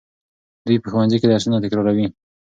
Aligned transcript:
دوی 0.65 0.77
په 0.83 0.87
ښوونځي 0.91 1.17
کې 1.19 1.27
درسونه 1.29 1.57
تکراروي. 1.63 2.07